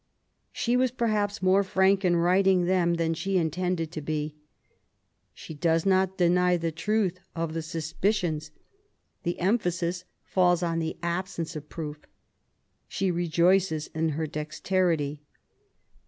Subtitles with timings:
[0.51, 4.33] She was perhaps more frank in writing them than she intended to be.
[5.31, 8.49] She does not deny the truth of the suspicions:
[9.21, 11.99] the emphasis falls on the absence of proof;
[12.87, 15.21] she rejoices in her dexterity.